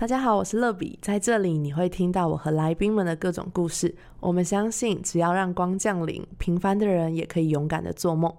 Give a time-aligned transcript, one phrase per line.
[0.00, 3.94] 大家好，我是乐比，在这里你会听到我和来宾们的各种故事。
[4.18, 8.34] 我们相信，只要让光降临，平凡的人也可以勇敢的做梦。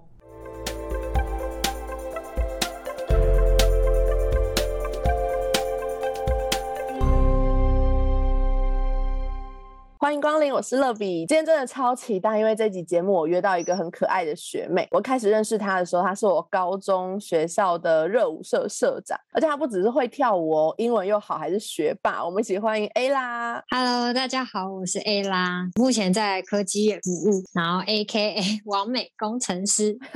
[10.12, 11.24] 欢迎光临，我是乐比。
[11.24, 14.86] 今天真的超期待，因为这集节目我约到一个很可爱的学妹。
[14.90, 22.22] 我开始认识她的时候，她是我高中学校的热舞社社长，而且她不只是会跳舞哦，英文又好，还是学霸。
[22.22, 29.96] 我们一起欢迎 A 啦！Hello，大家好，我是 A 啦，目前在科技业服务，然后 AKA 完 美工程师。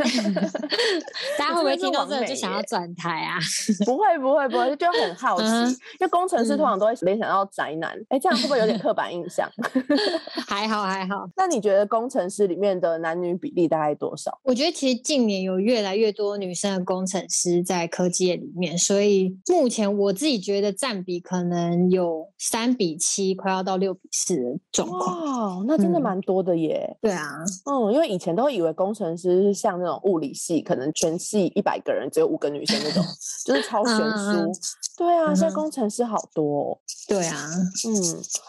[1.38, 3.38] 大家会不会听到这就想要转台啊？
[3.86, 9.50] 不会，不会，不会，就很好奇，因为工程师通常都会联想到宅男，哎，这样会不会有点刻板印象？
[10.46, 14.38] 还好还好，那你觉得工程师里面的男女比例大概多少？
[14.42, 25.58] 我觉得其实近年有越来越多女生的工程师在科技业里面，所以目前我自己觉得占比可能有三比七，快要到六比四的状况。
[25.58, 26.96] 哇，那真的蛮多的耶。
[27.00, 33.04] 对啊，嗯，因为以前都以为工程师是像那种物理系，可能全系一百个人只有五个女生那种，
[33.44, 34.52] 就是超悬殊。
[34.96, 36.78] 对啊，现在工程师好多。
[37.06, 37.48] 对啊，
[37.86, 37.94] 嗯，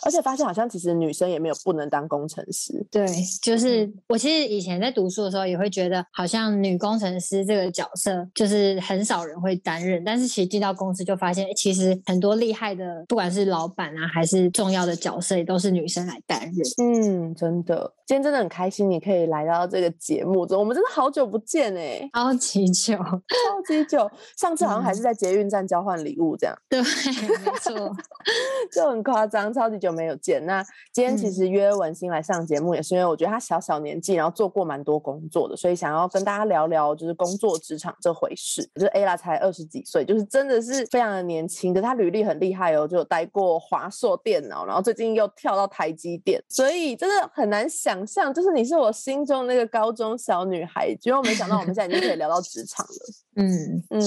[0.06, 2.86] 而且发现好像其实女生也没有不能当工程师。
[2.90, 3.06] 对，
[3.42, 10.04] 就是我其实以前在读书的时候也会觉得，好像女工程师这个角色就是很少人会担任。
[10.04, 16.56] 但是其实进到公司就发现，其实很多厉害的，不管是老板啊，还是重要的角色，也都是女生来担任。
[16.82, 23.22] 嗯，真的，今天真的很开心，你可以来到这个节目中，我们真的好久不见哎，超级久，超
[23.68, 24.10] 级久。
[24.38, 26.56] 上次好像还是在捷运站交换礼物这样。
[26.70, 27.96] 对，没错。
[28.72, 30.46] 就很夸张，超级久没有见。
[30.46, 38.70] 那今天其实约文心来上节目，也是因为我觉得他小小年纪，然后做过蛮多工作的，所以想要跟大家聊聊就是工作职场这回事。
[38.76, 41.82] 就是 A 啦，才二十几岁，就是真的是非常的年轻的。
[41.82, 50.94] 她履历很厉害哦，就有待过华硕电脑，然后最近又跳到台积电，所以真的很难想象，就是你是我心中那个高中小女孩。
[51.00, 53.14] 结果没想到我们现在已经可以聊到职场了。
[53.40, 54.02] 嗯嗯，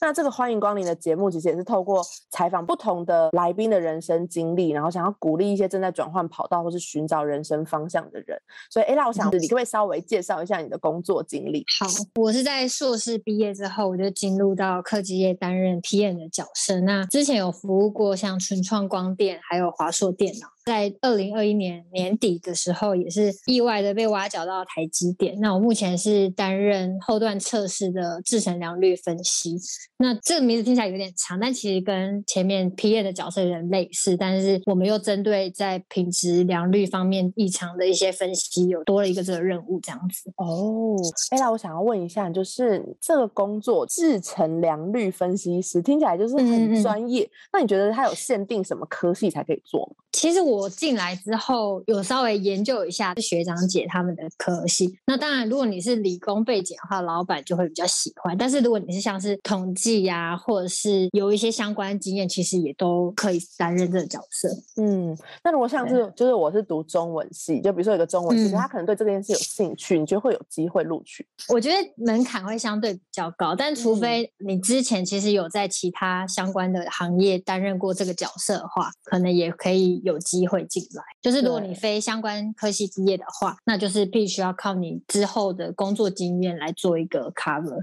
[0.00, 8.38] 那这个欢迎光临的节目，其实也是透过采访不同的来宾的人生经历，然后想要鼓励一些正在转换跑道或是寻找人生方向的人。
[8.70, 11.64] 所以，哎，那我想你可不可以稍微介绍一下你的工作经历？
[11.78, 11.86] 好，
[12.20, 16.80] 我是在硕士毕业之后，我就进入到科技业担任 PM 的角色。
[16.80, 20.53] 那之前有服务过像纯创光电，还有华硕电脑。
[20.64, 25.38] 在二零二一年年底的时候，也是意外的被挖角到台积电。
[25.40, 29.56] 那我目前是担任后段测试的制程良率分析。
[29.98, 34.16] 那这个名字听起来有点长，但其实跟前面 PM 的角色有点类似。
[34.16, 40.32] 但是我们又针对在品质良率方面异常的一些分析，有多了一个这个任务这样子。
[40.36, 40.96] 哦，
[41.30, 47.28] 哎，那我想要问一下，就是这个工作制程良率分析师听起来就是很专业。
[47.52, 49.96] 那你觉得它有限定什么科系才可以做吗？
[50.12, 54.98] 其实我进来之后有稍微研究一下学长姐他们的科系。
[55.06, 58.36] 那当然，如果你是理工背景的话，老板就会比较喜欢。
[58.36, 64.48] 但是如果你是像是统计呀，或者是有一些相关经验，其实也都可以担任这个角色。
[64.76, 71.26] 嗯，那如果像是就是我是读中文系，就比如说有个中文系，他可能对这件事有兴趣，你觉得会有机会录取？
[71.48, 79.84] 我觉得门槛会相对比较高，但除非你之前其实有在其他相关的行业担任过这个角色的话，可能也可以。
[80.04, 87.78] 有机会进来，就是如果你非相关科系毕业的话，那就是必须要靠你之后的工作经验来做一个 cover。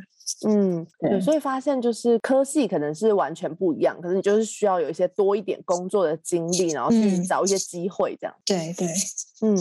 [0.48, 8.34] 嗯，对，所以发现就是科系可能是完全不一样，可是你就是需要有一些多一点工作的经历，然后去找一些机会这样。
[8.46, 8.88] 对对，
[9.41, 9.56] 嗯，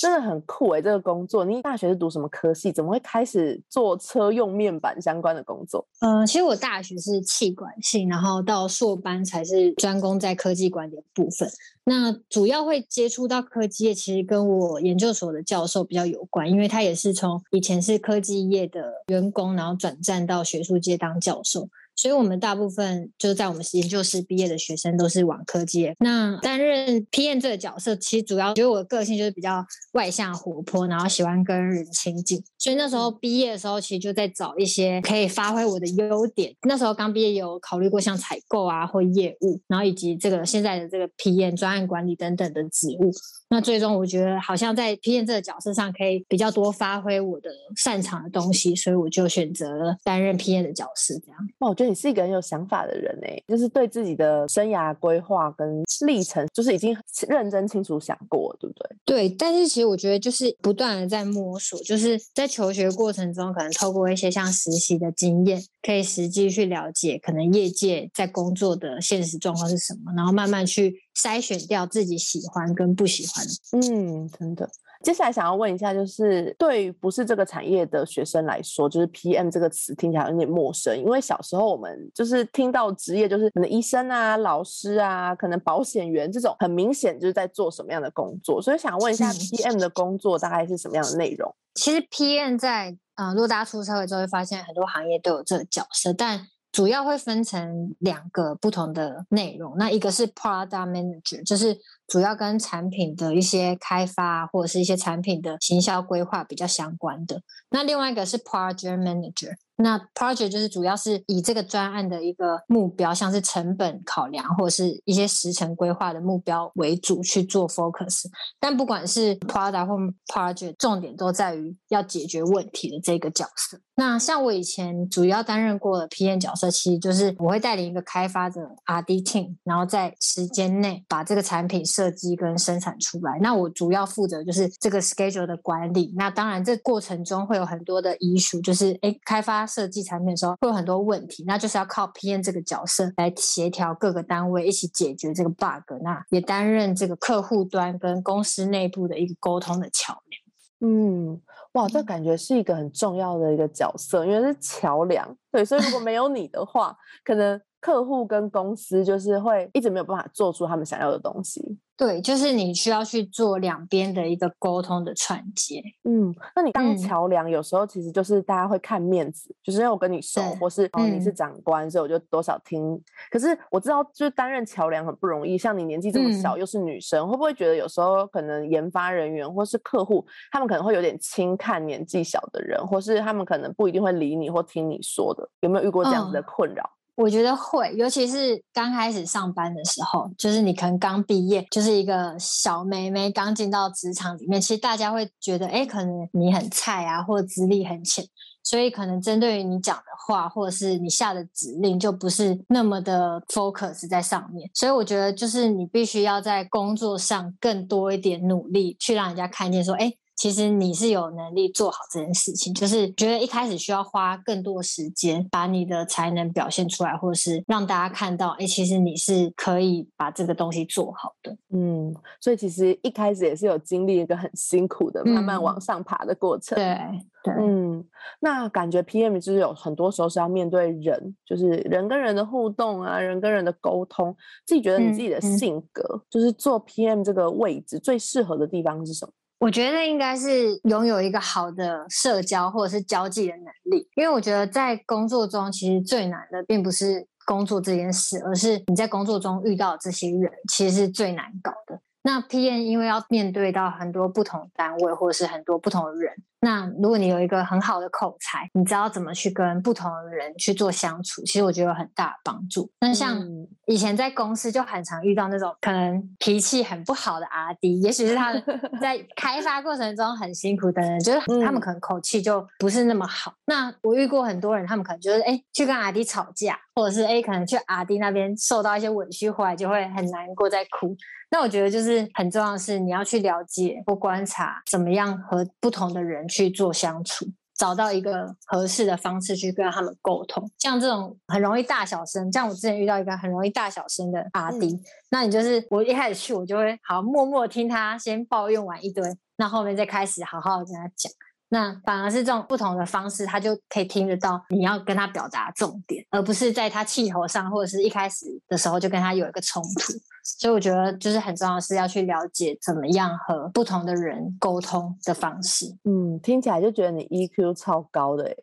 [0.00, 1.44] 真的很酷哎，这个工作。
[1.44, 2.72] 你大学是读什么科系？
[2.72, 5.86] 怎么会开始做车用面板相关的工作？
[6.00, 11.48] 嗯，其实我大学是气管系，然后到硕班才是专攻在科技管理部分。
[11.84, 21.68] 那主要会接触到科技业，其实跟我研究所的教授比较有关，因为他也是从以前是科技业的员工，然后转战到学术界当教授。
[21.96, 25.92] 所以，我们大部分就是在我们研究室毕业的学生都是往科技。
[25.98, 32.42] 那担任 PM 这个角色，其实主要觉得我的个性就是比较外向、活泼，然后喜欢跟人亲近。
[32.58, 36.54] 所以那时候毕业的时候，其实就在找一些可以发挥我的优点。
[36.68, 43.10] 那时候刚毕业，有考虑过像采购啊，或业务，然后以及这个现在的这个 PM 专案管理等等的职务。
[43.48, 51.14] 那最终我觉得好像在 PM 这个角色上，可以比较多发挥我的擅长的东西，所以我就选择了担任 PM 的角色。
[51.24, 51.86] 这样，那我觉得。
[51.86, 56.98] 你是一个很有想法的人诶，就是对自己的生涯规划跟历程，就是已经
[57.28, 58.96] 认真清楚想过，对不对？
[59.04, 73.44] 对，但是其实我觉得就是不断的在摸索，就是在求学过程中，可能透过一些像实习的经验，可以实际去了解可能业界在工作的现实状况是什么，然后慢慢去筛选掉自己喜欢跟不喜欢。
[73.72, 74.68] 嗯，真的。
[75.02, 91.54] 接下来想要问一下，就是对于不是这个产业的学生来说，就是 PM 这个词听起来有点陌生，因为小时候我们就是听到职业就是可能医生啊、老师啊、可能保险员这种，很明显就是在做什么样的工作，所以想问一下 PM 的工作大概是什么样的内容？
[91.74, 96.46] 其实 PM 在嗯，如果大家出社会之后会发现，很多行业都有这个角色，但
[96.76, 101.74] 主要会分成两个不同的内容，那一个是 Product Manager，就是
[102.06, 107.40] 主要跟产品的一些开发或者是一些产品的行销规划比较相关的。
[107.70, 109.54] 那另外一个是 Project Manager。
[109.76, 118.24] 那 project 就是主要是以这个专案的一个目标，像是成本考量或者是一些时程规划的目标为主去做 focus。
[118.58, 119.94] 但不管是 product 或
[120.32, 123.78] project，重点都在于要解决问题的这个角色。
[123.98, 133.38] 那像我以前主要担任过的 PM 角色，其实就是我会带领一个开发的 RD team，然后在时间内把这个产品设计跟生产出来。
[133.40, 136.14] 那我主要负责就是这个 schedule 的管理。
[136.16, 139.65] 那当然这过程中会有很多的疑属就是诶开发。
[139.66, 150.40] 设计产品的时候会有很多问题，那就是要靠 PM 这个角色来协调各个单位一起解决这个 bug，那也担任这个客户端跟公司内部的一个沟通的桥梁。
[150.78, 151.40] 嗯，
[151.72, 155.36] 哇，这感觉是一个很重要的一个角色，因为是桥梁。
[155.50, 161.78] 对，所以如果没有你的话，可能客户跟公司就是会一直没有办法做出他们想要的东西。
[161.98, 165.82] 对，就是你需要去做两边的一个沟通的串接。
[166.04, 173.02] 嗯，那你当桥梁，有时候其实就是大家会看面子，就是因为我跟你熟，或是哦你是长官，所以我就多少听。
[173.30, 175.56] 可是我知道，就是担任桥梁很不容易。
[175.56, 185.48] 像你年纪这么小，又是女生，会不会觉得有时候可能研发人员或是客户，他们可能会有点轻看年纪小的人，或是他们可能不一定会理你或听你说的？
[185.60, 186.90] 有没有遇过这样子的困扰？
[187.16, 198.22] 我觉得会，尤其是刚开始上班的时候，就是你可能刚毕业，就是一个小妹妹刚进到职场里面，其实大家会觉得，哎，可能你很菜啊，或资历很浅，
[198.62, 204.70] 所以可能针对于你讲的话，或者是你下的指令，就不是那么的 focus 在上面。
[204.74, 210.12] 所以我觉得，就是你必须要在工作上更多一点努力，去让人家看见说，哎。
[210.36, 221.56] 其实你是有能力做好这件事情，就是觉得一开始需要花更多时间把你的才能表现出来，或者是让大家看到，哎，其实你是可以把这个东西做好的。
[221.70, 226.76] 嗯，所以其实一开始也是有经历一个很辛苦的慢慢往上爬的过程。
[226.76, 226.98] 对
[227.42, 228.04] 对，嗯，
[228.40, 234.36] 那感觉 PM 就是有很多时候是要面对人，就是人跟人的互动啊，人跟人的沟通。
[234.66, 239.32] 自己觉得你自己的性格，就是做 PM 这个位置最适合的地方是什么？
[239.58, 252.00] 我觉得应该是拥有一个好的社交或者是交际的能力，因为我觉得在工作中其实最难的并不是工作这件事，而是你在工作中遇到这些人，其实是最难搞的。
[252.26, 256.34] 那 PM 因为要面对到很多不同单位或者是很多不同的人。
[256.58, 262.90] 那如果你有一个很好的口才，你知道怎么去跟不同的人去做相处，其实我觉得有很大的帮助。
[262.98, 263.40] 那像
[263.84, 268.52] 以前在公司就很常遇到那种可能脾气很不好的阿 D，也许是他
[269.00, 273.54] 在开发过程中很辛苦的人，就是他们可能口气就不是那么好。
[273.66, 281.16] 那我遇过很多人，他们可能就是哎去跟阿 D 吵架，或者是哎可能去阿弟那边受到一些委屈，回来就会很难过，在哭。
[281.50, 286.46] 那我觉得就是很重要的是你要去了解或观察怎么样和不同的人。
[286.48, 287.44] 去做相处，
[287.74, 290.70] 找到一个合适的方式去跟他们沟通。
[290.78, 294.98] 像这种很容易大小声，像我之前遇到一个很容易大小声的阿弟，
[295.30, 299.22] 那你就是我一开始去，我就会好默默听他先抱怨完一堆，
[299.56, 301.30] 那后面再开始好好跟他讲。
[301.68, 310.12] 那反而是这种不同的方式，他就可以听得到你要跟他表达重点，而不是在他气头上或者是一开始的时候就跟他有一个冲突。
[310.44, 315.86] 所以我觉得就是很重要的是要去了解怎么样和不同的人沟通的方式。
[316.04, 318.54] 嗯，听起来就觉得你 EQ 超高的哎。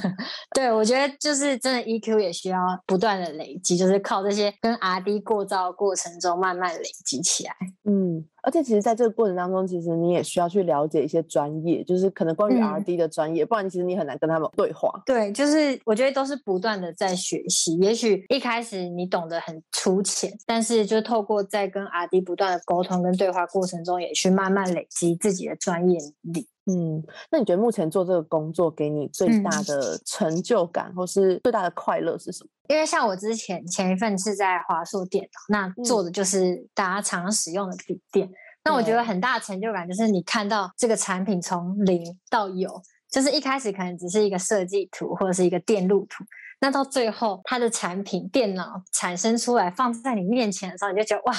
[0.56, 7.54] 对，我觉得就是真的 EQ 也需要不断的累积，就是靠这些跟 RD 过招的过程中慢慢累积起来。
[7.84, 8.24] 嗯。
[8.46, 15.02] 而且其实，在这个过程当中，其实你也需要去了解一些专业，就是可能关于 R D 的专业，不然其实你很难跟他们对话。
[15.04, 17.76] 对，就是我觉得都是不断的在学习。
[17.78, 26.46] 也许一开始你懂得很粗浅，但是就透过在跟 R D 不断的沟通跟对话过程中，也去慢慢累积自己的专业能力。
[26.68, 32.50] 嗯，那你觉得目前做这个工作给你最大的成就感，或是最大的快乐是什么？
[32.68, 38.28] 因为像我之前前一份是在华硕电脑，那做的就是大家常使用的笔电。
[38.64, 46.24] 那我觉得很大的成就感就是你看到这个产品从零到有，就是一开始可能只是一个设计图或者是一个电路图，
[46.60, 51.34] 那到最后它的产品电脑产生出来放在你面前的时候，你就觉得哇。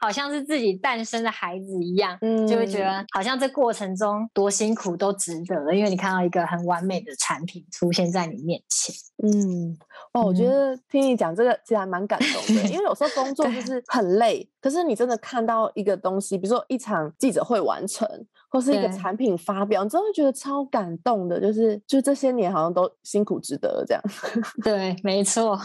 [0.00, 8.94] 好像是自己诞生的孩子一样，嗯就会觉得好像这过程中多辛苦都值得了，因为你看到一个很完美的产品出现在你面前。
[9.22, 9.76] 嗯，
[10.12, 18.08] 哇，我觉得听你讲这个其实还蛮感动的，因为有时候 工作就是很累，可是你真的看到一个东西，比如说一场记者会完成。
[18.52, 24.02] 或是一个产品发表，你真的会觉得超感动的，就是就这些年好像都辛苦值得这样。
[24.64, 25.56] 对，没错。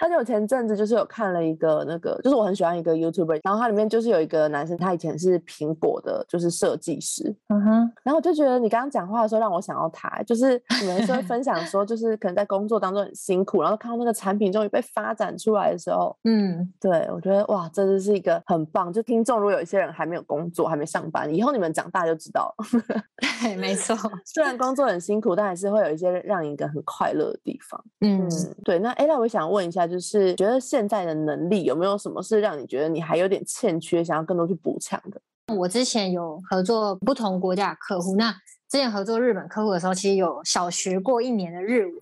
[0.00, 7.36] 而且我前阵子就是有看了一个那个，就是我很喜欢一个 YouTuber，然后它里面就是有一个男生，他以前是苹果的，就是设计师。
[7.48, 7.92] 嗯哼。
[8.02, 18.92] 然后我就觉得你刚刚讲话的时候让我想到他，就是你们说分享说，就是可能在工作当中很辛苦，然后看到那个产品终于被发展出来的时候，嗯，对我觉得哇，真的是一个很棒。
[18.92, 21.98] 就听众如果有一些人还没有工作，还没上班，以后你们长大。
[22.08, 22.54] 就知道，
[23.42, 23.94] 对，没错。
[24.24, 27.84] 虽然工作很辛苦，但还是会有一些让你一个很快乐的地方。
[28.00, 28.26] 嗯，
[28.64, 28.78] 对。
[28.78, 35.20] 那 A 那我想问一下，就是觉得现在的能力有没有什么是让你觉得你还有点欠缺，想要更多去补强的？
[35.54, 38.34] 我之前有合作不同国家的客户，那
[38.70, 41.94] 之前合作日本客户的时候，其实有小学过一年的日文，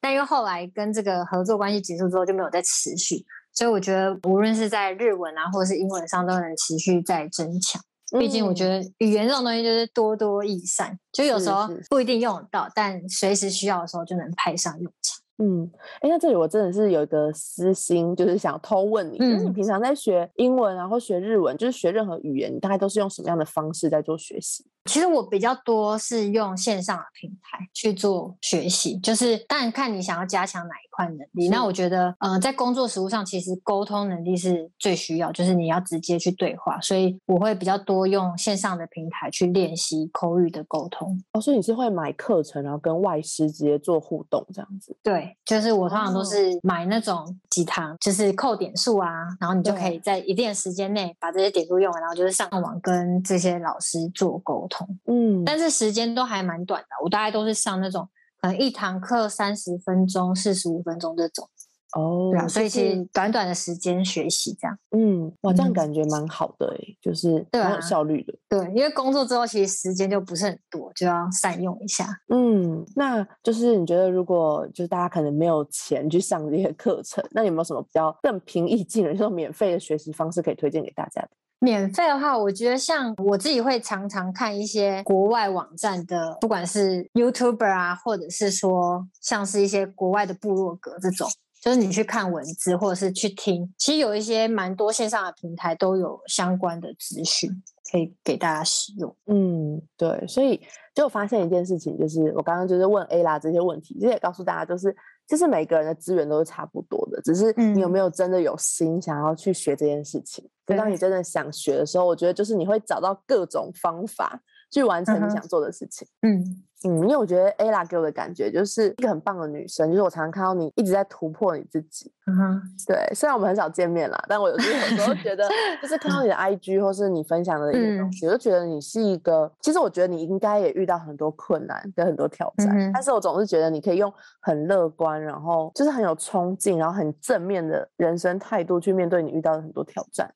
[0.00, 3.24] 但因为后来跟这个合作关系结束之后，就没有再持续。
[3.52, 7.82] 所以我觉得，无论是在日文啊，或者是英文上，都能持续在增强。
[8.18, 15.22] 毕竟，我觉得语言这种东西就是多多益善，就有时候不一定用得到，但随时需要的时候就能派上用场。
[15.38, 24.64] 嗯，哎，那这里我真的是有一个私心，就是想偷问你，就是你平常在学英文啊，或学日文，就是学任何语言，你大概都是用什么样的方式在做学习？
[24.84, 31.48] 其实我比较多是用线上的平台去做学习，就是当然看你想要加强哪一块能力。
[31.48, 41.16] 那我觉得，呃，在工作实务上，其实沟通能力是最需要，就是你要直接去对话，所以我会比较多用线上的平台去练习口语的沟通。
[41.32, 44.96] 哦，所以你是会买课程，然后跟外师直接做互动这样子？
[45.02, 49.08] 对，就是我通常都是买那种几堂，就是扣点数啊，
[49.40, 54.68] 然后你就可以在一定的时间内把这些点数用完，然后就是上网跟这些老师做沟。
[55.06, 58.08] 嗯，但是时间都还蛮短的，我大概都是上那种
[58.40, 61.48] 可能一堂课三十分钟、四十五分钟这种。
[61.94, 65.70] 哦，对啊，所以其实短短的时间学习这样，嗯，哇，这样。
[65.70, 81.28] 感觉蛮好的哎，就是蛮有效率的，对，因为工作之后其实时间就不是很多，就要善用一下，嗯，那就是你觉得如果就是大家可能没有钱去上这些课程，那有没有什么比较更平易近人、 这种免费的学习方式可以推荐给大家的？
[81.62, 91.30] 免费的话，我觉得像我自己会常常看一些国外网站的，不管是 YouTuber 啊，或者是说像是一些国外的部落格这种，
[91.62, 97.48] 就是你去看文字或者是去听，其实有一些蛮多线上的平台都有相关的资讯
[97.92, 99.14] 可以给大家使用。
[99.26, 100.60] 嗯，对，所以
[100.92, 104.96] 就发现一件事情，就是我刚刚就是问 A 啦这些问题，其实也告诉大家，就是
[105.28, 110.46] 其实每个人的资源都是差不多的，只是你有没有真的有心想要去学这件事情。
[110.66, 116.06] 当你真的想学的时候，我觉得就是你会找到各种方法去完成你想做的事情。
[116.22, 122.12] 嗯嗯，因为我觉得 Ella 给我的感觉就是一个很棒的女生，就是我常常看到你一直在突破你自己。
[122.26, 125.48] 嗯哼，对，虽然我们很少见面啦，但我有时候觉得，
[125.82, 140.32] 就是看到你的 IG 或是你分享的一些东西，我就觉得你是一个，其实我觉得你应该也遇到很多困难跟很多挑战，但是我总是觉得你可以用很乐观，然后就是很有冲劲，然后很正面的人生态度去面对你遇到的很多挑战。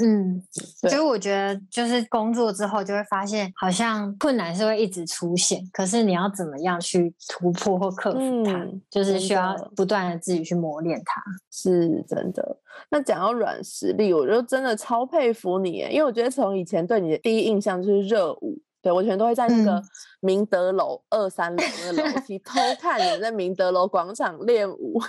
[0.00, 0.42] 嗯，
[0.88, 12.56] 所以我觉得就是工作之后就会发现，好像困难是会一直出现，可是你要怎么样去突破或克服它，就是需要不断的自己去磨练它，是真的。
[12.88, 18.58] 那讲到软实力，我就真的超佩服你，因为我觉得从以前对你的第一印象就是热舞。
[18.82, 19.80] 对，我以前都会在那个
[20.20, 25.00] 明德楼二三楼那个楼 梯偷看你在明德楼广场练舞。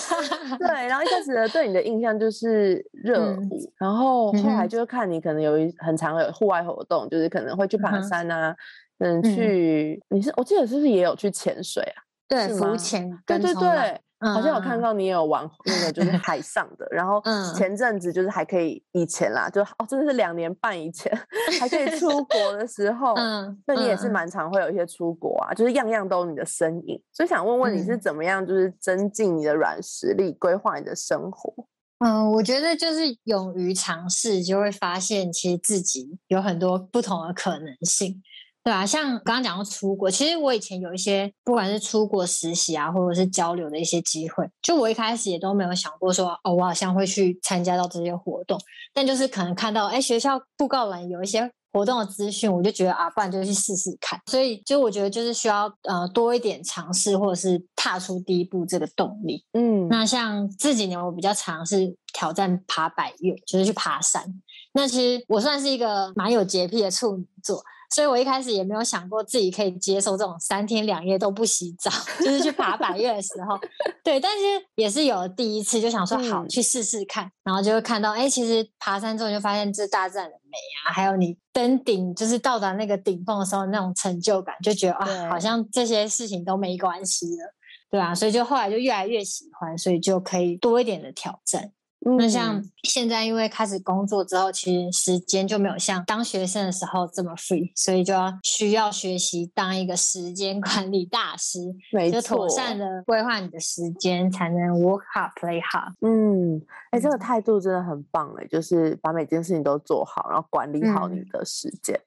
[0.58, 8.54] 对，然后一开始对你的印象就是热舞，然后后来就是看你可能有一很长有户外活动，就是可能会去爬山啊，
[8.98, 12.02] 嗯，去你是我记得是不是也有去潜水啊？
[12.28, 14.00] 对，浮潜，对对对。
[14.32, 17.22] 好像有看到你也有玩那个就是 海上的，然后
[17.54, 21.12] 前阵子就是还可以以前啦，就哦真的是两年半以前
[21.60, 31.52] 还可以出国的时候，嗯，那你也是蛮常会有一些出国啊，就是样样都有你的身影，所以想问问你是怎么样就是增进你的软实力，规划你的生活。
[32.00, 38.22] 嗯，我觉得就是勇于尝试，就会发现其实自己有很多不同的可能性。
[38.64, 48.58] 对啊，像刚刚讲到出国，其实我以前有一些不管是出国实习啊，或者是交流的一些机会，就我一开始也都没有想过说，哦，我好像会去参加到这些活动。
[48.94, 54.18] 但就是可能看到，哎，学校布告栏有一些活动的资讯，我就觉得啊，不然就去试试看。
[54.30, 59.44] 所以就我觉得就是需要呃多一点尝试，或者是踏出第一步这个动力。
[59.52, 64.24] 嗯，那像这几年我比较尝试挑战爬百越，就是去爬山。
[64.72, 67.62] 那其实我算是一个蛮有洁癖的处女座。
[67.94, 73.56] 所以我一开始也没有想过自己可以接受这种三天两夜都不洗澡，就是去爬百越的时候，
[74.02, 74.42] 对，但是
[74.74, 87.54] 也是有了第一次，就想说好去试试看，然后就会看到，哎，其实爬山之后就发现这大自然的美啊，还有你登顶就是到达那个顶峰的时候那种成就感，就觉得啊，好像这些事情都没关系了，
[87.92, 91.70] 对啊，所以就后来就越来越喜欢，所以就可以多一点的挑战。
[92.18, 101.74] 那像现在，因为开始工作之后，其实时间就没有像当学生的时候这么 free，所以就要需要学习当一个时间管理大师，
[102.12, 105.94] 就妥善的规划你的时间，才能 work hard play hard。
[106.02, 111.98] 嗯，哎，这个态度真的很棒哎，就是把每件事情都做好，然后管理好你的时间。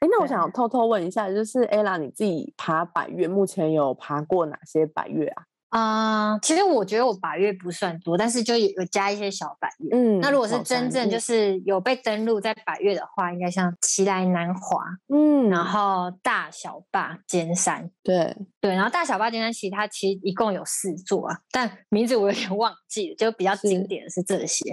[0.00, 5.44] 哎，那我想偷偷问一下，就是 ella 你自己爬百越，目前有爬过哪些百越啊？
[5.68, 9.96] 啊，其实我觉得我百越不算多，但是就有有加一些小百越。
[9.96, 24.64] 嗯，那如果是真正就是有被登录在百越的话，应该像奇来南华，嗯，然后大小坝尖山，对对，然后大小坝尖山其实它其实一共有四座啊，但名字我有点忘记了，就比较经典的是这些。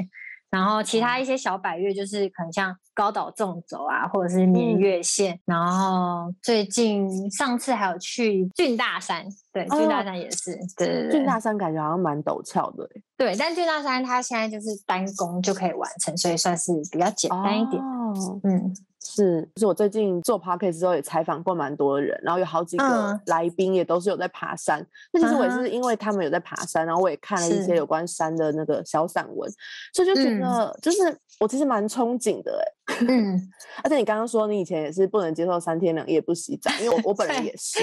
[0.50, 5.40] 然后其他一些小百越就是可能像高岛纵轴啊，或者是年月线。
[5.46, 11.12] 然后最近上次还有去俊大山，对，俊大山也是，对对对。
[11.12, 13.36] 俊大山感觉好像蛮陡峭的，对。
[13.38, 17.82] 但俊大山它现在就是单工就可以完成，所以算是比较简单一点。
[17.82, 18.76] 哦，嗯。
[19.04, 24.86] 是，就是我最近做 podcast 之后也采访过蛮多的人，然后有好几个来宾也都是有在爬山。
[25.12, 29.52] 那其实我也是因为他们有在爬山，然后我也看了一些有关山的那个小散文，
[29.94, 32.64] 所以就觉得就是我其实蛮憧憬的哎。
[33.08, 33.40] 嗯，
[33.84, 37.80] 而且你刚刚说你以前也是不能接受三天两夜不洗澡，因为我我本人也是，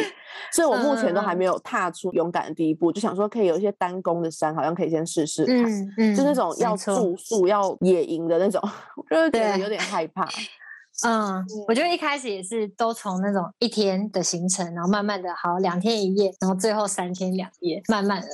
[0.52, 5.64] 所以我目前都还没有踏出勇敢的第一步，就想说可以有一些单攻的山，好像可以先试试看。
[5.64, 8.60] 嗯嗯，就那种要住宿要野营的那种，
[8.96, 10.28] 我就觉得有点害怕。
[11.07, 18.28] 嗯，我觉得一开始也是都从那种一天的行程，然后慢慢的好两天一夜，然后最后三天两夜，慢慢来。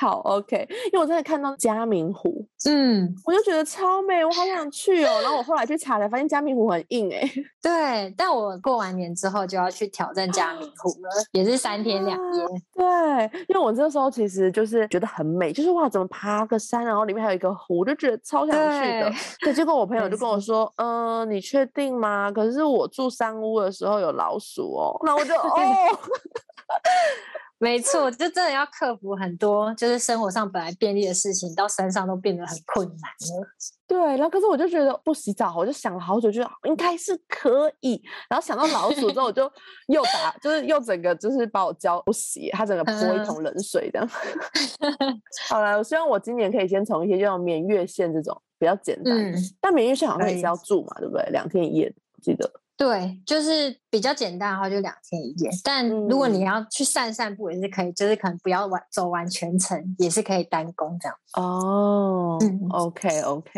[0.00, 0.66] 好，OK。
[0.92, 5.20] 因为我真的看到嘉明湖，嗯，我就觉得超美，我好想去哦。
[5.22, 7.28] 然后我后来去查才发现嘉明湖很硬哎。
[7.62, 12.44] 对，但我过完年之后就要去挑战嘉明湖了，也是三天两夜。
[12.74, 12.84] 对，
[13.48, 19.12] 因为我这时候其实就是觉得很美，就是哇，怎么爬个山，然后里面还有一个湖，就觉得超想去的。
[19.40, 22.05] 对，结果我朋友就跟我说，嗯，你确定吗？
[22.06, 22.30] 啊！
[22.30, 25.54] 可是我住三屋的时候有老鼠哦，那我就 哦，
[27.58, 33.46] 没错，就真的要克服很多，就是生活上本来便利的事情，到山上都变得很困难了。
[33.86, 38.02] 对，然后可是我就觉得不洗澡，我就想了好久，就应该是可以。
[38.28, 39.50] 然后想到老鼠之后，我就
[39.88, 44.08] 又把，就是又整个就是把我浇不洗，他整个泼一桶冷水这样。
[45.48, 51.24] 好了，我希望我今年可以先从一些这种免月线这种比较简单，但免月线好像也是要住嘛，对不对？
[51.30, 51.94] 两天一夜。
[52.22, 55.50] 记得对，就是比较简单的话，就两天一夜。
[55.64, 61.16] 但如果你要去散散步，也是可以，就是可能不要完走完全程，也是可以单攻这样。
[61.38, 62.38] 哦
[62.70, 63.50] ，OK OK，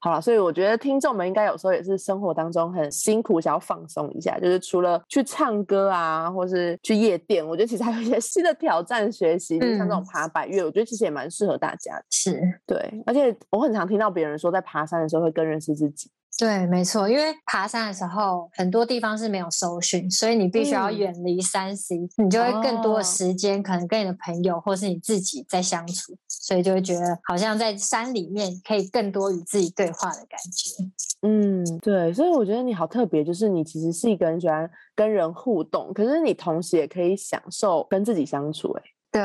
[0.00, 12.04] 好了，所以我觉得听众们应该有时候也是生活当中很辛苦，想要放松一下，就是除了去唱歌啊，或是去夜店，我觉得其实还有一些新的挑战学习，就像这种爬百越，我觉得其实也蛮适合大家的。
[12.10, 16.10] 是对，而且我很常听到别人说，在爬山的时候会更认识自己。
[16.36, 30.84] 对，没错，因为爬山的时候很多地方是没有搜寻，所以你必须要远离山 C，你就会更多的时间可能跟你的朋友或是你自己在相处，所以就会觉得好像在山里面可以更多与自己对话的感觉。
[31.22, 38.72] 嗯，对，所以我觉得你好特别，就是你其实是一个人喜欢跟人互动，可是你同时也可以享受跟自己相处。
[38.72, 39.22] 哎，对，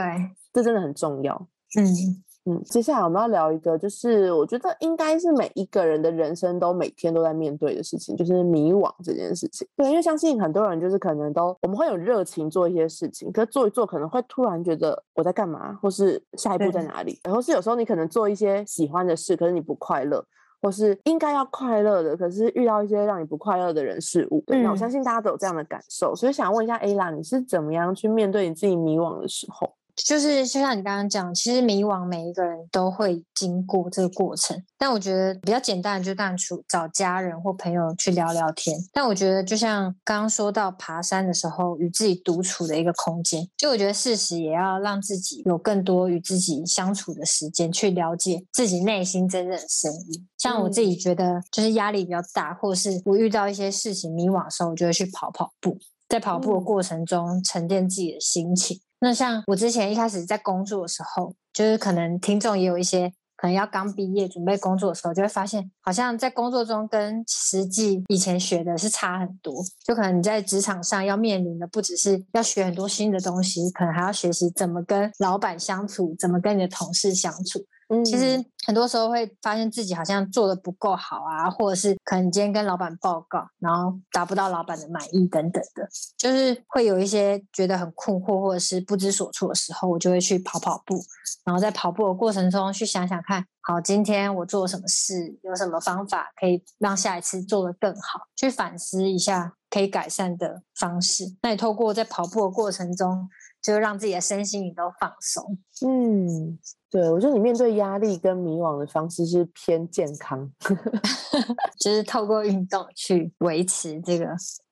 [0.53, 1.47] 这真的很重要。
[1.75, 2.23] 嗯。
[2.45, 9.67] 嗯，接下来我们要聊一个，就是我觉得应该是每一个人的人生都每天都在面对的事情，就是迷惘这件事情。
[9.75, 20.25] 对，因为相信很多人就是可能都我们会有热情做一些事情，可是做一做可能会突然觉得我在干嘛，或是下一步在哪里，然后是有时候你可能做一些喜欢的事，可是你不快乐，
[20.61, 24.41] 或是应该要快乐的，可是遇到一些让你不快乐的人事物。
[24.47, 29.71] 对，那我相信大家都有这样的感受，所以想问一下 A 啦，你是怎么样去面对你自己迷惘的时候？
[30.05, 34.61] 就是就像你刚刚讲，其实迷惘每一个人都会经过这个过程。
[34.77, 38.77] 但我觉得比较简单的，就当然出找家人或朋友去聊聊天。
[38.93, 50.27] 但我觉得就像刚刚说到爬山的时候，与自己独处的一个空间，就我觉得事实也要让自己有更多与自己相处的时间，去了解自己内心真正的声音。
[50.37, 58.79] 像我自己觉得，就是压力比较大，或者是我遇到一些事情迷惘的时候，我就会去跑跑步，在跑步的过程中沉淀自己的心情。
[58.99, 63.13] 那像我之前一开始在工作的时候，就是可能听众也有一些。
[63.41, 69.63] 可能要刚毕业准备工作的时候，就会发现好像在工作中跟实际以前学的是差很多。
[69.81, 77.65] 就可能你在职场上要面临的不只是要学很多新的东西，可能还要学习怎么跟老板相处，怎么跟你的同事相处。
[78.05, 91.01] 其实很多时候会发现自己好像做的不够好啊，或者是可能今天跟老板报告，然后达不到老板的满意等等的，就是会有一些觉得很困惑或者是不知所措的时候，我就会去跑跑步，
[91.43, 101.35] 然后在跑步的过程中去想想看，好，今天我做了什么事，有什么方法可以让下一次做得更好，去反思一下可以改善的方式。
[101.41, 103.27] 那你透过在跑步的过程中，
[103.63, 105.57] 就让自己的身心也都放松。
[105.87, 106.59] 嗯。
[106.91, 110.49] 对，我觉得你面对压力跟迷惘的方式是偏健康，
[111.79, 114.25] 就是透过运动去维持这个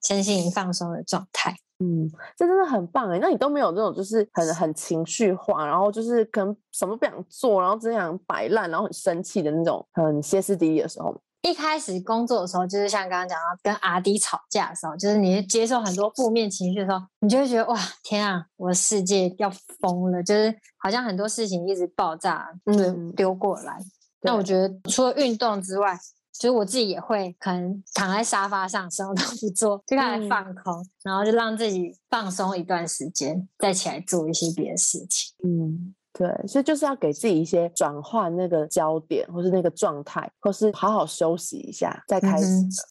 [0.03, 1.55] 身心放松的状态。
[1.79, 3.19] 嗯，这真的很棒哎！
[3.21, 11.15] 那你都没有那种就是很很情绪化，然后就是可能什么不想做，然后只想摆烂，然后很生气的那种很歇斯底里的时候。
[11.47, 23.77] 一开始工作的时候，就是像刚刚讲到跟阿迪吵架的时候，就是你接受很多负面情绪的时候，你就会觉得哇，天啊，我的世界要疯了，就是好像很多事情一直爆炸，嗯，丢过来。
[24.21, 25.97] 那我觉得除了运动之外，
[26.33, 35.33] 就是我自己也会可能躺在沙发上什么都不做，就开始放空，然后就让自己放松一段时间，再起来做一些别的事情。
[35.45, 35.95] 嗯。
[36.17, 42.45] 对，所以就是要给自己一些转换那个焦点，或是那个状态，或是好好休息一下再开始。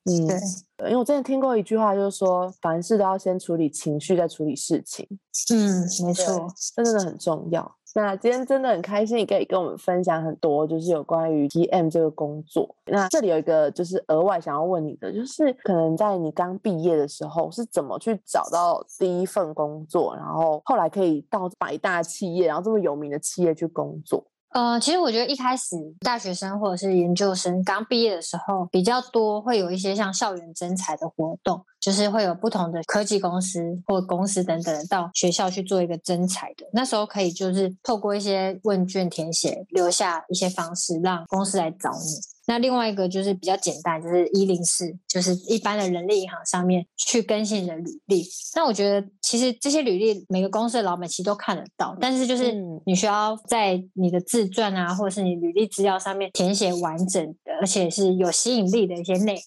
[0.05, 0.39] 嗯，对，
[0.85, 5.07] 因为我之前听过一句话，就是说凡事都要先处理情绪，再处理事情。
[5.53, 7.77] 嗯，没错，这真的很重要。
[7.95, 12.77] 那今天真的很开心，你可以跟我们分享很多，就是有关于 PM 这个工作。
[12.85, 24.23] 那这里有一个就是额外想要问你的，就是可能在你刚毕业的时候是怎么去找到第一份工作，然后后来可以到百大企业，然后这么有名的企业去工作。
[24.57, 36.67] 呃，其实我觉得一开始大学生或者是研究生刚毕业的时候，比较多会有一些像校园征才的活动，就是会有不同的科技公司或公司等等到学校去做一个征才的。
[36.73, 42.36] 那时候可以就是透过一些问卷填写，留下一些方式，让公司来找你。
[42.47, 48.25] 那另外一个就是比较简单，就是一零四，就是一般的人力银行上面去更新你的履历。
[48.55, 52.53] 那我觉得其实这些履历每个公司的老板其实都看得到，但是就是
[52.87, 59.43] 你需要在你的自传啊，或者是你履历资料上面填写完整的，而且是有吸引力的一些内容。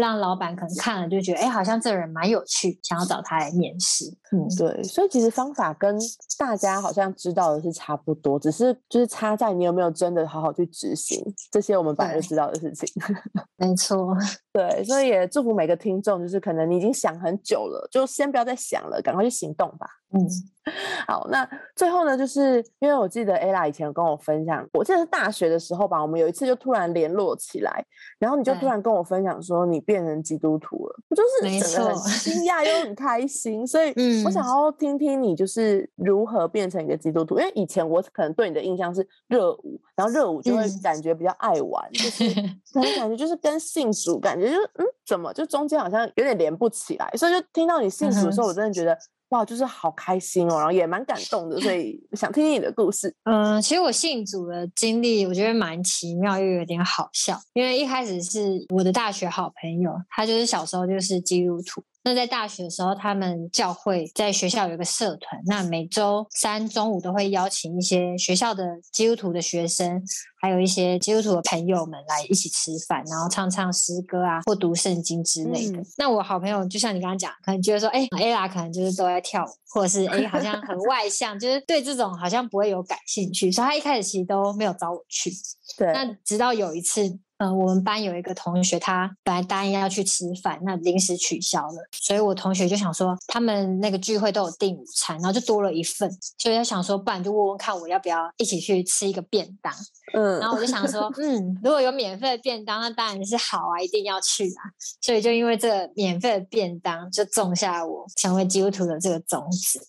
[0.00, 4.04] 让老板可能看了就觉得，哎，好像这个人蛮有趣，想要找他来面试。
[4.30, 5.98] 嗯，对，所以其实方法跟
[6.38, 12.86] 大家好像知道的是差不多，只是就是差在你有没有真的好好去执行这些我们本来就知道的事情。
[13.56, 14.16] 没错，
[14.52, 19.86] 对，所以也祝福每个听众，就是可能你已经想很久了，就先不要再想了，赶快去行动吧。
[20.10, 20.20] 嗯，
[21.06, 27.84] 好，那最后呢，就是因为我记得 Ella 以前有跟我分享，我记得是大学的时候吧，我们有一次就突然联络起来，
[28.18, 42.28] 然后你就突然跟我分享说你变成基督徒了，我就是整个很惊讶又很开心，所以我想要听听你就是如何变成一个基督徒，因为以前我可能对你的印象是热舞，然后热舞就会感觉比较爱玩，就是
[42.74, 48.98] 可能感觉就是跟信主感觉就是嗯怎么就中间好像有点连不起来，所以就听到你信主的时候，我 真的觉得。
[49.30, 53.14] 哇，就是好开心哦，然后也蛮感动的，所以 想听听你的故事。
[53.24, 61.82] 嗯，其实我信主的经历，我觉得蛮奇妙又有点好笑，因为一开始是我的大学好朋友，他就是小时候就是基督徒。
[62.08, 70.02] 那在大学的时候，他们教会在学校有一个社团，那每周三中午都会邀请一些学校的基督徒的学生，
[70.40, 75.82] 还有一些基督徒的朋友们来一起吃饭，然后唱唱诗歌啊，或读圣经之类的。
[75.98, 85.30] 那我好朋友就像你刚刚讲，可能觉得说，哎，ella 可能就是都在跳舞，或者是哎，好像很外 向，就是对这种好像不会有感兴趣，所以他一开始其实都没有找我去。
[85.76, 87.18] 对，那直到有一次。
[87.38, 99.72] 嗯，我们班有一个同学，他本来答应要去吃饭，那临时取消了，所以我同学就想说，他们那个聚会都有订午餐，然后就多了一份，所以他想说，不然就问问看我要不要一起去吃一个便当。
[100.14, 104.66] 嗯，然后我就想说， 嗯，如果有免费的便当，那当然是好啊，一定要去啊。
[105.00, 109.80] 所以就因为这个免费的便当，就种下我成为基督徒的这个种子。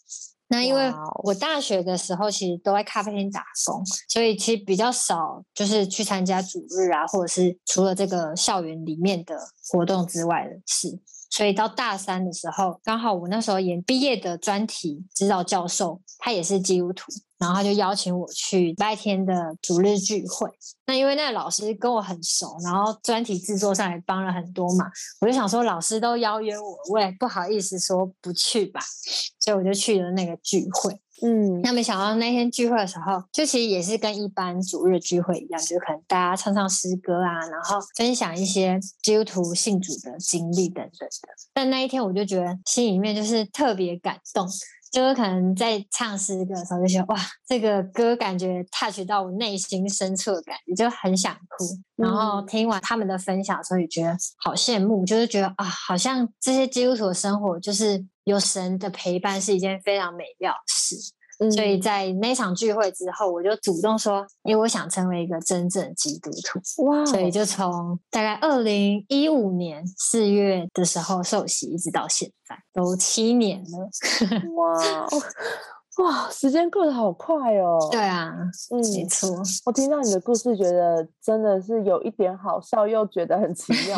[0.52, 0.92] 那因为
[1.24, 9.38] 我大学的时候其实都在咖啡厅打工，所以其实比较少就是去参加主日啊，或者是除了这个校园里面的
[9.72, 11.00] 活动之外的事。
[11.30, 20.50] 所以到大三的时候，刚好我那时候研毕业的专题指导教授他也是基督徒，然后他就邀请我去礼拜天的主日聚会。
[20.86, 24.90] 那因为那个老师跟我很熟，然后专题制作上也帮了很多忙，
[25.22, 28.82] 我就想说老师都邀约我，我也不好意思说不去吧，
[29.40, 31.00] 所以我就去了那个聚会。
[31.22, 41.28] 嗯那没想到那天聚会的时候，就其实也是跟一般主日聚会一样，就是可能大家唱唱诗歌啊，然后分享一些基督徒信主的经历等等的。
[41.54, 44.48] 但那一天我就觉得心里面就是特别感动，
[44.92, 51.66] 就是可能在唱诗歌的时候就觉得哇，这个歌感觉 touch 到我内心深处的感觉，就很想哭。
[51.96, 60.96] 然后嗯听完他们的分享的时候，也觉得好羡慕，就是觉得啊，好像这些基督徒的生活就是有神的陪伴，是一件非常美妙的事。
[61.40, 73.90] 嗯所以在那场聚会之后，我就主动说，因为我想成为一个真正的基督徒，哇哦，所以就从大概二零一五年四月的时候受洗，一直到现在都七年了。
[74.56, 75.08] 哇哦
[76.00, 77.78] 哇，时间过得好快哦。
[77.92, 78.34] 对啊，
[78.72, 79.30] 嗯，没错，
[79.66, 83.98] 我听到你的故事，觉得真的是有一点好笑，又觉得很奇妙。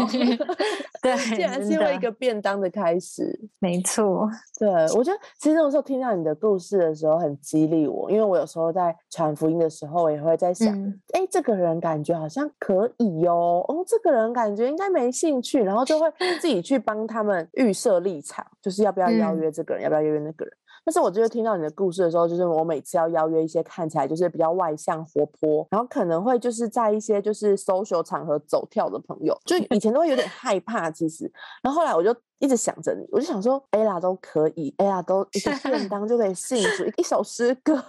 [1.01, 3.39] 对， 竟然是因为一个便当的开始。
[3.59, 4.27] 没错，
[4.59, 20.53] 对我觉得，其实那时候听到你的故事的时候，很激励我，因为我有时候在传福音的时候，我也会在想，嗯哎、这个人感觉好像可以哦，哦，这个人感觉应该没兴趣，然后就会自己去帮他们预设立场，就是要不要邀嗯约这个人，要不要邀约那个人。
[20.83, 31.31] 但是我就是听到你的故事的时候，就是我每次要邀约一些看起来就是比较外向、活泼，然后可能会就是在一些就是 social 场合走跳的朋友，就以前都会有点害怕，其实。
[31.61, 37.81] 然后后来我就一直想着你，我就想说，ella 都可以，ella 都一个 便当就可以幸福，一一首诗歌。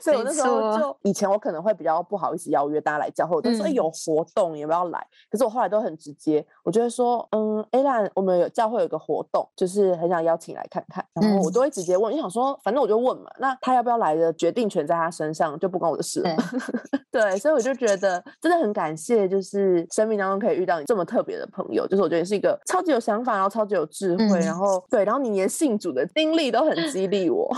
[0.00, 5.06] 所以我那时候就以前我可能会比较不好意思邀约大家来教会，我就说、有活动要不要来？
[5.30, 16.34] 可是我后来都很直接，我就会说，嗯，ella 我们有教会有个活动，就是很想邀请来看看，然后我嗯都会直接问，就想说反正我就问嘛，那他要不要来的决定权在他身上，就不关我的事了。
[17.12, 27.52] 对，所以我就觉得真的很感谢，就是生命当中可以遇到你这么特别的朋友，就是我觉得你是一个超级有想法，然后超级有智慧，然嗯后对，然后你连信主的经历都很激励我，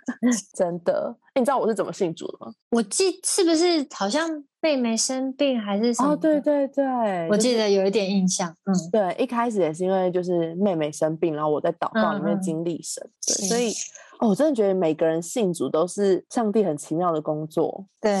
[0.54, 1.16] 真的。
[1.34, 2.52] 你知道我是怎么信主的吗？
[2.72, 4.28] 我记是不是好像
[4.60, 6.12] 妹妹生病还是什么？
[6.12, 6.84] 哦，对，对对，
[7.30, 8.54] 我就是记得有一点印象。
[8.66, 13.72] 嗯，对，一开始也是因为就是妹妹生病，然后我在祷告里面经历神，对，所以
[14.20, 17.86] 哦，我真的觉得每个人信主都是上帝很奇妙的工作。
[18.00, 18.12] 对，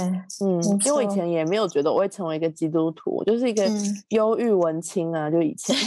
[0.42, 5.76] 嗯，因为我以前也没有觉得我会成为一个基督徒，我就是一个嗯忧郁文青啊，就以前。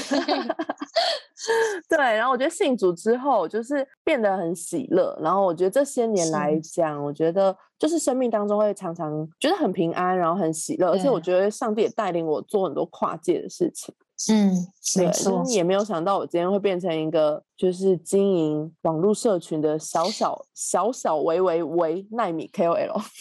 [1.90, 5.18] 对，然后我觉得信主之后，就是变得很喜乐。
[5.22, 13.94] 然后我觉得这些年来讲，我觉得就是生命当中会常常觉得很平安，然后很喜乐，而且我对觉得上帝也带领我做很多跨界的事情。
[14.30, 14.54] 嗯，
[14.96, 23.02] 对，没就错，也没有想到我今天会变成一个就是经营网络社群的小小小小维维维奈米 KOL。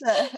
[0.00, 0.30] 对，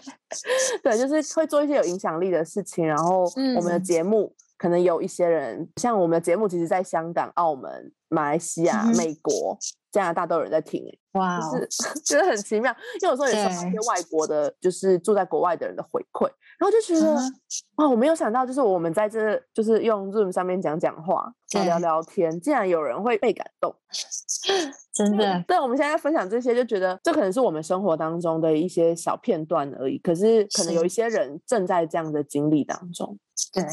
[0.83, 3.21] 对，就是会做一些有影响力的事情，然后
[3.55, 9.57] 我们的嗯节目可能有一些人，像我们的节目，其实在香港、澳门、马来西亚、嗯美国、
[9.91, 16.25] 加拿大都有人在听、欸，哇哦，就是 觉得很奇妙，因为有时候也收到一些外国的，就是住在国外的人的回馈，
[16.59, 17.33] 然后就觉得、嗯
[17.77, 21.31] 哇，我没有想到，就是我们在这就是用 Zoom 上面讲讲话，
[21.65, 23.73] 聊聊天，竟然有人会被感动。
[24.93, 33.17] 真的，对，我们现在分享这些，就觉得这可能是我们生活当中的一些小片段而已，可是可能有一些人正在这样的经历当中。
[33.51, 33.63] 对，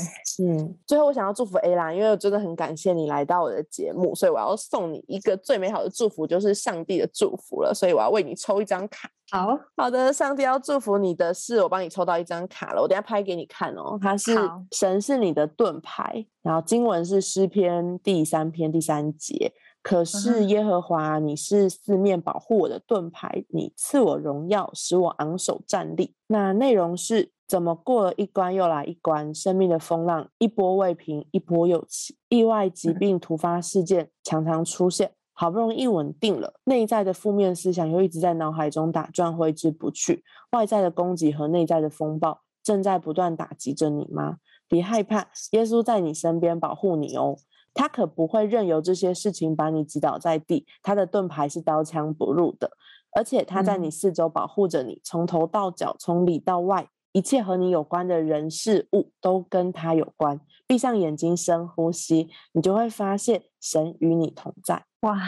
[0.42, 7.72] 嗯，最后我想要祝福 A 啦，因为我真的很感谢你来到我的节目，所以我要送你一个最美好的祝福，就是上帝的祝福了。
[7.74, 9.10] 所以我要为你抽一张卡。
[9.30, 13.98] 好，好的，上帝要祝福你的是，我帮你抽到一张卡了，我等下拍给你看哦。
[14.00, 14.36] 它是
[14.72, 19.52] 神是你的盾牌，然后经文是诗篇第三篇第三节。
[19.82, 26.14] 可是耶和华，你是四面保护我的盾牌，你赐我荣耀，使我昂首站立。
[26.26, 35.12] 那内容是怎么过了一关又来一关，生命的风浪一波未平，一波又起，意外疾嗯病突发事件常常出现。
[35.40, 40.22] 好不容易稳定了，内在的负面思想又一直在脑海中打转，挥之不去。
[40.50, 44.36] 外在的攻击和内在的风暴正在不断打击着你吗？
[44.68, 47.38] 别害怕，耶稣在你身边保护你哦。
[47.72, 52.72] 他可不会任由这些事情把你击倒在地，他的盾牌是刀枪不入的，
[53.16, 60.38] 而且他在你嗯四周保护着你，从头到脚，从里到外，一切和你有关的人事物都跟他有关。
[60.66, 64.84] 闭上眼睛，深呼吸，你就会发现神与你同在。
[65.00, 65.18] 哇，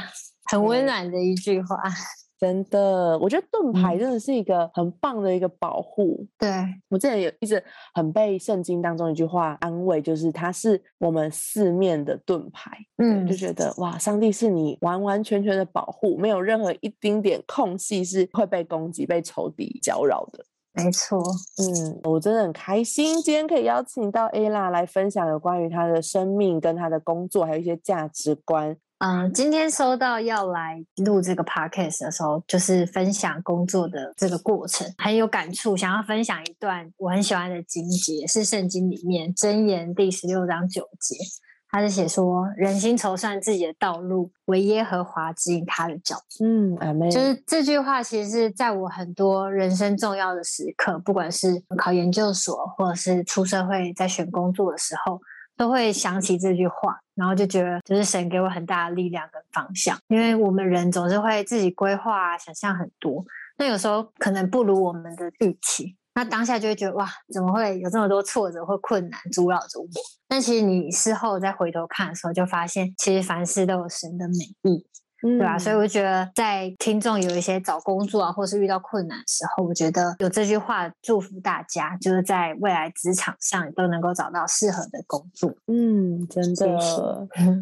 [0.50, 1.76] 很温暖的一句话。
[2.42, 6.26] 真的，我觉得盾牌嗯真的是一个很棒的一个保护。
[6.36, 6.48] 对，
[6.88, 7.62] 我之前也一直
[7.94, 12.76] 很被圣经当中一句话安慰，就是它是我们四面的盾牌。
[12.98, 20.44] 嗯就觉得哇，上帝是你完完全全的保护，没有任何一丁点空隙是会被攻击、被仇敌搅扰的。
[20.74, 21.22] 没错。
[21.58, 28.76] 嗯，我真的很开心，今天可以邀请到 Ella 来分享有关于她的生命、跟她的工作，还有一些价值观。
[29.04, 41.16] 嗯，今天收到要来录这个 podcast 的时候，就是分享工作的这个过程，很有感触，想要分享一段我很喜欢的经节，是圣经里面箴言第十六章九节，
[41.72, 55.18] 他是写说：“人心筹算自己的道路，唯耶和华指引他的脚步。”嗯，就是这句话，其实是在我很多人生重要的时刻，不管是考研究所，或者是出社会在选工作的时候，
[55.56, 59.98] 都会想起这句话，然后就觉得就是神给我很大的力量跟方向。
[60.08, 63.24] 因为我们人总是会自己规划、想象很多，
[63.56, 65.96] 那有时候可能不如我们的预期。
[66.14, 69.88] 那当下就会觉得哇，怎么会有这么多挫折或困难阻扰着我？
[70.28, 74.86] 但其实你事后再回头看的时候，就发现其实凡事都有神的美意。
[75.22, 85.50] 对吧啊，所以我觉得在听众有一些找工作啊，或是遇到困难的时候，我觉得有这句话祝福大家，就是在未来职场上都能够找到适合的工作。
[85.68, 87.02] 嗯，真谢的谢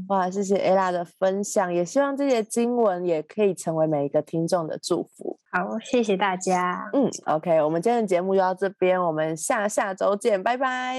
[0.09, 5.39] 哇，谢谢 Ella 的分享，也希望这些经文也可以成为每一个听众的祝福。
[5.53, 6.89] 好，谢谢大家。
[6.93, 10.97] 嗯，OK，我们今天的节目就到这边，我们下下周见，拜拜。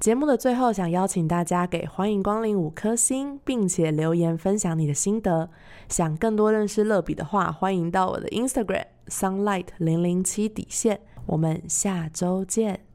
[0.00, 5.50] 节目的最后，想邀请大家给欢迎光临五颗星，并且留言分享你的心得。
[5.90, 11.00] 想更多认识乐比的话，欢迎到我的 Instagram sunlight 零零七底线。
[11.26, 12.89] 我们下周见。